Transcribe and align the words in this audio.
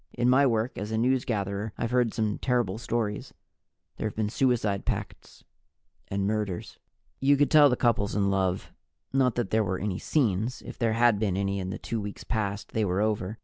In 0.15 0.31
my 0.31 0.47
work 0.47 0.79
as 0.79 0.91
a 0.91 0.95
newsgatherer, 0.97 1.73
I've 1.77 1.91
heard 1.91 2.11
some 2.11 2.39
terrible 2.39 2.79
stories. 2.79 3.35
There 3.97 4.07
have 4.07 4.15
been 4.15 4.31
suicide 4.31 4.83
pacts 4.83 5.43
and 6.07 6.25
murders. 6.25 6.79
You 7.19 7.37
could 7.37 7.51
tell 7.51 7.69
the 7.69 7.75
couples 7.75 8.15
in 8.15 8.31
love. 8.31 8.71
Not 9.13 9.35
that 9.35 9.51
there 9.51 9.63
were 9.63 9.77
any 9.77 9.99
scenes. 9.99 10.63
If 10.63 10.79
there 10.79 10.93
had 10.93 11.19
been 11.19 11.37
any 11.37 11.59
in 11.59 11.69
the 11.69 11.77
two 11.77 12.01
weeks 12.01 12.23
past, 12.23 12.69
they 12.71 12.83
were 12.83 12.99
over. 12.99 13.37